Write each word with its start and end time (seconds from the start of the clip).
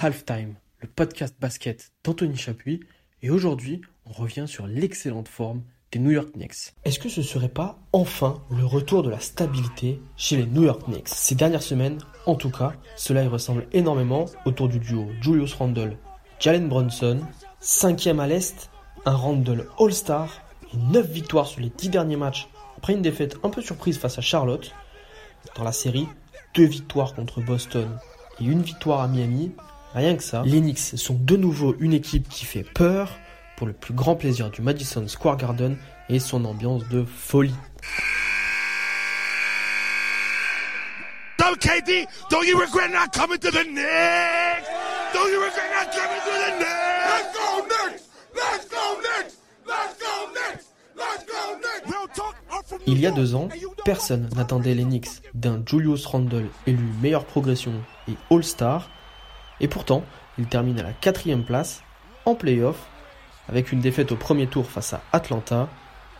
Halftime, 0.00 0.54
le 0.80 0.88
podcast 0.88 1.36
basket 1.40 1.92
d'Anthony 2.04 2.36
Chapuis, 2.36 2.80
et 3.22 3.30
aujourd'hui, 3.30 3.80
on 4.04 4.12
revient 4.12 4.44
sur 4.46 4.66
l'excellente 4.66 5.28
forme 5.28 5.62
des 5.92 5.98
New 5.98 6.10
York 6.10 6.32
Knicks. 6.32 6.74
Est-ce 6.84 6.98
que 6.98 7.08
ce 7.08 7.22
serait 7.22 7.48
pas 7.48 7.78
enfin 7.92 8.42
le 8.50 8.64
retour 8.66 9.02
de 9.02 9.10
la 9.10 9.20
stabilité 9.20 10.00
chez 10.16 10.36
les 10.36 10.46
New 10.46 10.64
York 10.64 10.84
Knicks? 10.86 11.08
Ces 11.08 11.34
dernières 11.34 11.62
semaines, 11.62 11.98
en 12.26 12.34
tout 12.34 12.50
cas, 12.50 12.74
cela 12.96 13.24
y 13.24 13.26
ressemble 13.26 13.66
énormément 13.72 14.26
autour 14.44 14.68
du 14.68 14.78
duo 14.78 15.08
Julius 15.20 15.54
Randle, 15.54 15.96
Jalen 16.40 16.68
Brunson, 16.68 17.20
cinquième 17.60 18.20
à 18.20 18.26
l'Est, 18.26 18.70
un 19.04 19.14
Randle 19.14 19.68
All-Star 19.78 20.42
et 20.74 20.76
9 20.76 21.10
victoires 21.10 21.46
sur 21.46 21.60
les 21.60 21.70
10 21.70 21.88
derniers 21.88 22.16
matchs 22.16 22.48
après 22.76 22.92
une 22.92 23.02
défaite 23.02 23.36
un 23.42 23.50
peu 23.50 23.62
surprise 23.62 23.98
face 23.98 24.18
à 24.18 24.22
Charlotte. 24.22 24.72
Dans 25.56 25.64
la 25.64 25.72
série, 25.72 26.06
deux 26.54 26.66
victoires 26.66 27.14
contre 27.14 27.40
Boston 27.40 27.88
et 28.40 28.44
une 28.44 28.62
victoire 28.62 29.00
à 29.00 29.08
Miami. 29.08 29.52
Rien 29.96 30.14
que 30.14 30.22
ça, 30.22 30.42
les 30.44 30.60
Knicks 30.60 30.78
sont 30.78 31.14
de 31.18 31.36
nouveau 31.38 31.74
une 31.80 31.94
équipe 31.94 32.28
qui 32.28 32.44
fait 32.44 32.64
peur 32.64 33.18
pour 33.56 33.66
le 33.66 33.72
plus 33.72 33.94
grand 33.94 34.14
plaisir 34.14 34.50
du 34.50 34.60
Madison 34.60 35.08
Square 35.08 35.38
Garden 35.38 35.78
et 36.10 36.18
son 36.18 36.44
ambiance 36.44 36.86
de 36.90 37.02
folie. 37.02 37.54
Don't 41.38 41.56
KD, 41.58 42.06
don't 42.30 42.44
you 42.44 42.58
regret 42.58 42.90
not 42.90 43.08
coming 43.14 43.38
to 43.38 43.50
the 43.50 43.64
Knicks? 43.64 44.68
Don't 45.14 45.30
you 45.32 45.40
regret 45.40 45.70
not 45.72 45.90
coming 45.90 46.20
to 46.20 46.32
the 46.44 46.58
Knicks? 46.58 46.68
Let's 47.08 47.32
go 47.32 47.64
Knicks! 47.64 48.02
Let's 48.34 48.68
go 48.68 49.00
Knicks! 49.00 49.36
Let's 49.66 49.96
go 49.98 50.28
Knicks! 50.34 50.66
Let's 50.94 51.24
go 51.24 51.56
Knicks! 51.56 51.90
Real 51.90 52.08
talk, 52.14 52.34
I'm 52.52 52.62
from 52.64 52.80
Il 52.86 53.00
y 53.00 53.06
a 53.06 53.12
deux 53.12 53.34
ans, 53.34 53.48
personne 53.86 54.28
n'attendait 54.36 54.74
les 54.74 54.84
Knicks 54.84 55.22
d'un 55.32 55.62
Julius 55.64 56.04
Randle 56.04 56.48
élu 56.66 56.84
meilleure 57.00 57.24
progression 57.24 57.72
et 58.08 58.14
All-Star, 58.30 58.90
et 59.60 59.68
pourtant, 59.68 60.04
il 60.38 60.46
termine 60.46 60.78
à 60.78 60.82
la 60.82 60.92
quatrième 60.92 61.44
place, 61.44 61.82
en 62.24 62.34
playoff, 62.34 62.76
avec 63.48 63.72
une 63.72 63.80
défaite 63.80 64.12
au 64.12 64.16
premier 64.16 64.46
tour 64.46 64.66
face 64.66 64.92
à 64.92 65.02
Atlanta. 65.12 65.68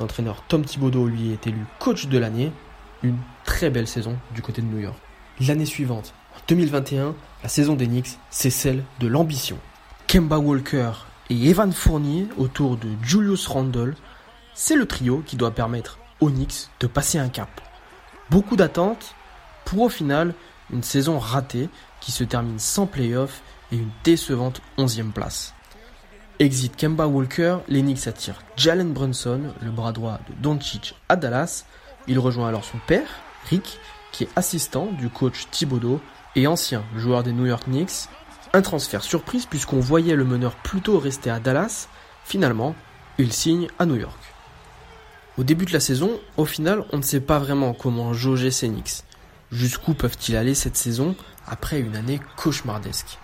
L'entraîneur 0.00 0.42
Tom 0.48 0.64
Thibodeau 0.64 1.06
lui 1.06 1.32
est 1.32 1.46
élu 1.46 1.64
coach 1.78 2.06
de 2.06 2.18
l'année, 2.18 2.52
une 3.02 3.18
très 3.44 3.70
belle 3.70 3.88
saison 3.88 4.16
du 4.34 4.42
côté 4.42 4.62
de 4.62 4.66
New 4.66 4.80
York. 4.80 4.96
L'année 5.40 5.66
suivante, 5.66 6.14
en 6.36 6.40
2021, 6.48 7.14
la 7.42 7.48
saison 7.48 7.74
des 7.74 7.86
Knicks, 7.86 8.18
c'est 8.30 8.50
celle 8.50 8.84
de 9.00 9.06
l'ambition. 9.06 9.58
Kemba 10.06 10.38
Walker 10.38 10.92
et 11.30 11.48
Evan 11.48 11.72
Fournier 11.72 12.28
autour 12.36 12.76
de 12.76 12.88
Julius 13.02 13.46
Randle, 13.46 13.94
c'est 14.54 14.76
le 14.76 14.86
trio 14.86 15.22
qui 15.26 15.36
doit 15.36 15.50
permettre 15.50 15.98
aux 16.20 16.30
Knicks 16.30 16.68
de 16.80 16.86
passer 16.86 17.18
un 17.18 17.28
cap. 17.28 17.60
Beaucoup 18.30 18.56
d'attentes 18.56 19.14
pour 19.64 19.82
au 19.82 19.88
final 19.88 20.34
une 20.72 20.82
saison 20.82 21.18
ratée 21.18 21.68
qui 22.00 22.12
se 22.12 22.24
termine 22.24 22.58
sans 22.58 22.86
playoff 22.86 23.42
et 23.72 23.76
une 23.76 23.90
décevante 24.04 24.60
11e 24.78 25.12
place. 25.12 25.54
Exit 26.40 26.76
Kemba 26.76 27.06
Walker, 27.06 27.58
les 27.68 27.82
Knicks 27.82 28.08
attirent 28.08 28.42
Jalen 28.56 28.92
Brunson, 28.92 29.40
le 29.62 29.70
bras 29.70 29.92
droit 29.92 30.18
de 30.28 30.34
Doncic 30.42 30.94
à 31.08 31.16
Dallas. 31.16 31.64
Il 32.08 32.18
rejoint 32.18 32.48
alors 32.48 32.64
son 32.64 32.78
père, 32.86 33.06
Rick, 33.48 33.78
qui 34.10 34.24
est 34.24 34.28
assistant 34.34 34.86
du 34.98 35.08
coach 35.08 35.46
Thibodeau 35.50 36.00
et 36.34 36.46
ancien 36.46 36.82
joueur 36.96 37.22
des 37.22 37.32
New 37.32 37.46
York 37.46 37.64
Knicks. 37.64 38.08
Un 38.52 38.62
transfert 38.62 39.02
surprise 39.02 39.46
puisqu'on 39.46 39.80
voyait 39.80 40.16
le 40.16 40.24
meneur 40.24 40.54
plutôt 40.56 40.98
rester 40.98 41.30
à 41.30 41.38
Dallas. 41.38 41.88
Finalement, 42.24 42.74
il 43.18 43.32
signe 43.32 43.68
à 43.78 43.86
New 43.86 43.96
York. 43.96 44.18
Au 45.38 45.44
début 45.44 45.64
de 45.66 45.72
la 45.72 45.80
saison, 45.80 46.20
au 46.36 46.44
final, 46.44 46.84
on 46.92 46.98
ne 46.98 47.02
sait 47.02 47.20
pas 47.20 47.38
vraiment 47.38 47.74
comment 47.74 48.12
jauger 48.12 48.50
ces 48.50 48.68
Knicks. 48.68 49.02
Jusqu'où 49.54 49.94
peuvent-ils 49.94 50.34
aller 50.34 50.52
cette 50.52 50.76
saison 50.76 51.14
après 51.46 51.78
une 51.78 51.94
année 51.94 52.20
cauchemardesque? 52.36 53.18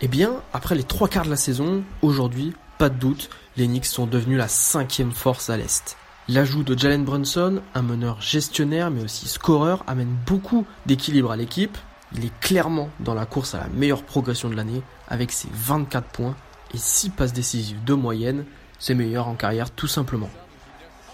Eh 0.00 0.06
bien, 0.06 0.40
après 0.52 0.76
les 0.76 0.84
trois 0.84 1.08
quarts 1.08 1.24
de 1.24 1.30
la 1.30 1.36
saison, 1.36 1.82
aujourd'hui, 2.00 2.54
pas 2.78 2.88
de 2.88 2.94
doute, 2.94 3.28
les 3.56 3.66
Knicks 3.66 3.86
sont 3.86 4.06
devenus 4.06 4.38
la 4.38 4.46
cinquième 4.46 5.10
force 5.10 5.50
à 5.50 5.56
l'Est. 5.56 5.96
L'ajout 6.28 6.62
de 6.62 6.78
Jalen 6.78 7.04
Brunson, 7.04 7.60
un 7.74 7.82
meneur 7.82 8.20
gestionnaire 8.20 8.92
mais 8.92 9.02
aussi 9.02 9.26
scoreur, 9.26 9.82
amène 9.88 10.16
beaucoup 10.26 10.64
d'équilibre 10.86 11.32
à 11.32 11.36
l'équipe. 11.36 11.76
Il 12.12 12.24
est 12.24 12.40
clairement 12.40 12.88
dans 13.00 13.14
la 13.14 13.26
course 13.26 13.56
à 13.56 13.58
la 13.58 13.68
meilleure 13.68 14.04
progression 14.04 14.48
de 14.48 14.54
l'année 14.54 14.82
avec 15.08 15.32
ses 15.32 15.48
24 15.52 16.06
points 16.06 16.36
et 16.72 16.78
6 16.78 17.10
passes 17.10 17.32
décisives 17.32 17.82
de 17.82 17.94
moyenne, 17.94 18.44
ses 18.78 18.94
meilleurs 18.94 19.28
en 19.28 19.34
carrière 19.34 19.70
tout 19.70 19.86
simplement. 19.86 20.30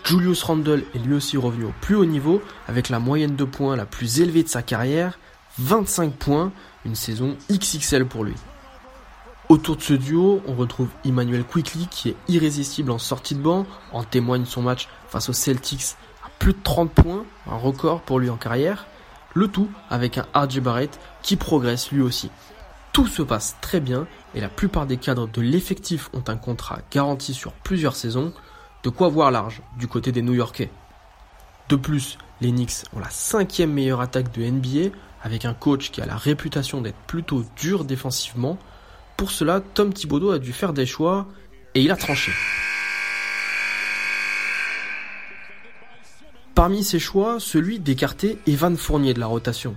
Julius 0.04 0.42
Randle 0.42 0.84
est 0.94 0.98
lui 0.98 1.14
aussi 1.14 1.36
revenu 1.36 1.64
au 1.64 1.74
plus 1.80 1.94
haut 1.94 2.04
niveau 2.04 2.42
avec 2.66 2.88
la 2.88 2.98
moyenne 2.98 3.36
de 3.36 3.44
points 3.44 3.76
la 3.76 3.86
plus 3.86 4.20
élevée 4.20 4.42
de 4.42 4.48
sa 4.48 4.62
carrière, 4.62 5.18
25 5.58 6.14
points, 6.14 6.52
une 6.84 6.96
saison 6.96 7.36
XXL 7.50 8.06
pour 8.06 8.24
lui. 8.24 8.34
Autour 9.48 9.76
de 9.76 9.82
ce 9.82 9.92
duo, 9.92 10.42
on 10.46 10.54
retrouve 10.54 10.88
Emmanuel 11.04 11.44
Quickly 11.44 11.86
qui 11.88 12.08
est 12.10 12.16
irrésistible 12.28 12.90
en 12.90 12.98
sortie 12.98 13.34
de 13.34 13.40
banc, 13.40 13.66
en 13.92 14.02
témoigne 14.02 14.44
son 14.44 14.62
match 14.62 14.88
face 15.08 15.28
aux 15.28 15.34
Celtics 15.34 15.96
à 16.24 16.30
plus 16.38 16.52
de 16.52 16.58
30 16.62 16.90
points, 16.90 17.24
un 17.50 17.56
record 17.56 18.00
pour 18.00 18.18
lui 18.18 18.30
en 18.30 18.36
carrière, 18.36 18.86
le 19.34 19.48
tout 19.48 19.68
avec 19.90 20.18
un 20.18 20.26
RJ 20.34 20.60
Barrett 20.60 20.98
qui 21.22 21.36
progresse 21.36 21.92
lui 21.92 22.02
aussi. 22.02 22.30
Tout 22.92 23.06
se 23.06 23.22
passe 23.22 23.56
très 23.60 23.80
bien 23.80 24.06
et 24.34 24.40
la 24.40 24.48
plupart 24.48 24.86
des 24.86 24.96
cadres 24.96 25.28
de 25.28 25.40
l'effectif 25.40 26.10
ont 26.12 26.24
un 26.28 26.36
contrat 26.36 26.80
garanti 26.90 27.34
sur 27.34 27.52
plusieurs 27.52 27.96
saisons, 27.96 28.32
de 28.82 28.90
quoi 28.90 29.08
voir 29.08 29.30
large 29.30 29.62
du 29.78 29.86
côté 29.86 30.12
des 30.12 30.22
New-Yorkais. 30.22 30.70
De 31.68 31.76
plus, 31.76 32.18
les 32.40 32.50
Knicks 32.50 32.84
ont 32.94 32.98
la 32.98 33.10
cinquième 33.10 33.72
meilleure 33.72 34.00
attaque 34.00 34.32
de 34.32 34.44
NBA 34.44 34.94
avec 35.22 35.44
un 35.44 35.54
coach 35.54 35.90
qui 35.90 36.00
a 36.00 36.06
la 36.06 36.16
réputation 36.16 36.80
d'être 36.80 36.98
plutôt 37.06 37.44
dur 37.56 37.84
défensivement. 37.84 38.58
Pour 39.16 39.30
cela, 39.30 39.60
Tom 39.60 39.92
Thibodeau 39.92 40.32
a 40.32 40.38
dû 40.38 40.52
faire 40.52 40.72
des 40.72 40.86
choix 40.86 41.28
et 41.74 41.82
il 41.82 41.90
a 41.90 41.96
tranché. 41.96 42.32
Parmi 46.54 46.84
ces 46.84 46.98
choix, 46.98 47.40
celui 47.40 47.78
d'écarter 47.78 48.38
Evan 48.46 48.76
Fournier 48.76 49.14
de 49.14 49.20
la 49.20 49.26
rotation. 49.26 49.74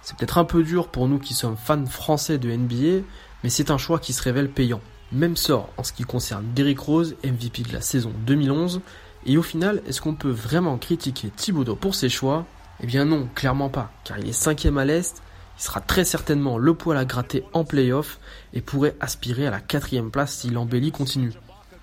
C'est 0.00 0.16
peut-être 0.16 0.38
un 0.38 0.44
peu 0.44 0.62
dur 0.62 0.88
pour 0.88 1.08
nous 1.08 1.18
qui 1.18 1.34
sommes 1.34 1.56
fans 1.56 1.84
français 1.86 2.38
de 2.38 2.50
NBA, 2.50 3.04
mais 3.44 3.50
c'est 3.50 3.70
un 3.70 3.76
choix 3.76 3.98
qui 3.98 4.14
se 4.14 4.22
révèle 4.22 4.48
payant. 4.48 4.80
Même 5.12 5.36
sort 5.36 5.68
en 5.76 5.84
ce 5.84 5.92
qui 5.92 6.04
concerne 6.04 6.46
Derrick 6.54 6.78
Rose, 6.78 7.14
MVP 7.22 7.62
de 7.62 7.74
la 7.74 7.82
saison 7.82 8.10
2011. 8.26 8.80
Et 9.26 9.36
au 9.36 9.42
final, 9.42 9.82
est-ce 9.86 10.00
qu'on 10.00 10.14
peut 10.14 10.30
vraiment 10.30 10.78
critiquer 10.78 11.28
Thibodeau 11.28 11.76
pour 11.76 11.94
ses 11.94 12.08
choix? 12.08 12.46
Eh 12.80 12.86
bien 12.86 13.04
non, 13.04 13.28
clairement 13.34 13.68
pas, 13.68 13.92
car 14.04 14.18
il 14.18 14.30
est 14.30 14.32
cinquième 14.32 14.78
à 14.78 14.86
l'Est, 14.86 15.22
il 15.58 15.62
sera 15.62 15.82
très 15.82 16.06
certainement 16.06 16.56
le 16.56 16.72
poil 16.72 16.96
à 16.96 17.04
gratter 17.04 17.44
en 17.52 17.64
playoff 17.64 18.18
et 18.54 18.62
pourrait 18.62 18.96
aspirer 18.98 19.46
à 19.46 19.50
la 19.50 19.60
quatrième 19.60 20.10
place 20.10 20.34
si 20.34 20.48
l'embellie 20.48 20.90
continue. 20.90 21.34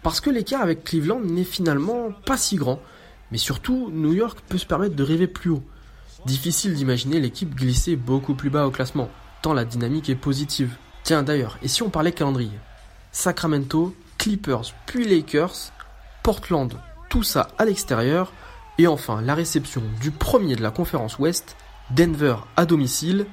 Parce 0.02 0.20
que 0.20 0.32
l'écart 0.32 0.64
avec 0.64 0.84
Cleveland 0.84 1.22
n'est 1.22 1.44
finalement 1.44 2.12
pas 2.26 2.38
si 2.38 2.56
grand, 2.56 2.82
mais 3.32 3.38
surtout 3.38 3.92
New 3.94 4.14
York 4.14 4.40
peut 4.50 4.58
se 4.58 4.66
permettre 4.66 4.96
de 4.96 5.04
rêver 5.04 5.28
plus 5.28 5.52
haut. 5.52 5.64
Difficile 6.26 6.74
d'imaginer 6.74 7.20
l'équipe 7.20 7.54
glisser 7.54 7.96
beaucoup 7.96 8.34
plus 8.34 8.50
bas 8.50 8.66
au 8.66 8.72
classement, 8.72 9.12
tant 9.44 9.54
la 9.54 9.64
dynamique 9.64 10.10
est 10.10 10.16
positive. 10.16 10.76
Tiens 11.04 11.24
d'ailleurs, 11.24 11.58
et 11.62 11.68
si 11.68 11.84
on 11.84 11.90
parlait 11.90 12.12
calendrier 12.12 12.60
Sacramento, 13.12 13.96
Clippers, 14.18 14.74
puis 14.86 15.06
Lakers, 15.06 15.72
Portland, 16.24 16.74
tout 17.10 17.24
ça 17.24 17.50
à 17.58 17.66
l'extérieur, 17.66 18.32
et 18.78 18.88
enfin 18.88 19.22
la 19.22 19.36
réception 19.36 19.82
du 20.00 20.12
premier 20.12 20.56
de 20.56 20.62
la 20.62 20.72
conférence 20.72 21.20
Ouest, 21.20 21.56
Denver 21.90 22.36
à 22.56 22.66
domicile. 22.66 23.26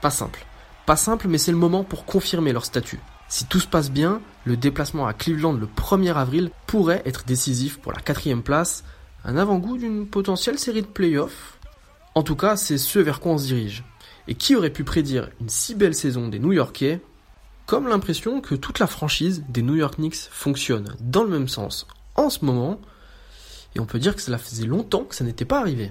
Pas 0.00 0.10
simple. 0.10 0.46
Pas 0.86 0.96
simple, 0.96 1.28
mais 1.28 1.38
c'est 1.38 1.50
le 1.50 1.58
moment 1.58 1.84
pour 1.84 2.04
confirmer 2.04 2.52
leur 2.52 2.64
statut. 2.64 3.00
Si 3.28 3.46
tout 3.46 3.60
se 3.60 3.66
passe 3.66 3.90
bien, 3.90 4.20
le 4.44 4.56
déplacement 4.56 5.06
à 5.06 5.14
Cleveland 5.14 5.54
le 5.54 5.66
1er 5.66 6.14
avril 6.14 6.50
pourrait 6.66 7.02
être 7.06 7.24
décisif 7.24 7.78
pour 7.78 7.92
la 7.92 8.00
quatrième 8.00 8.42
place, 8.42 8.84
un 9.24 9.36
avant-goût 9.36 9.78
d'une 9.78 10.06
potentielle 10.06 10.58
série 10.58 10.82
de 10.82 10.86
playoffs. 10.86 11.58
En 12.14 12.22
tout 12.22 12.36
cas, 12.36 12.56
c'est 12.56 12.78
ce 12.78 12.98
vers 12.98 13.20
quoi 13.20 13.32
on 13.32 13.38
se 13.38 13.46
dirige. 13.46 13.82
Et 14.28 14.34
qui 14.34 14.56
aurait 14.56 14.70
pu 14.70 14.84
prédire 14.84 15.28
une 15.40 15.48
si 15.48 15.74
belle 15.74 15.94
saison 15.94 16.28
des 16.28 16.38
New-Yorkais 16.38 17.00
Comme 17.66 17.88
l'impression 17.88 18.40
que 18.40 18.54
toute 18.54 18.78
la 18.78 18.86
franchise 18.86 19.44
des 19.48 19.62
New 19.62 19.76
York 19.76 19.96
Knicks 19.96 20.28
fonctionne 20.30 20.94
dans 21.00 21.24
le 21.24 21.30
même 21.30 21.48
sens 21.48 21.86
en 22.16 22.30
ce 22.30 22.44
moment, 22.44 22.80
et 23.74 23.80
on 23.80 23.86
peut 23.86 23.98
dire 23.98 24.14
que 24.14 24.22
cela 24.22 24.38
faisait 24.38 24.66
longtemps 24.66 25.04
que 25.04 25.14
ça 25.14 25.24
n'était 25.24 25.44
pas 25.44 25.58
arrivé. 25.58 25.90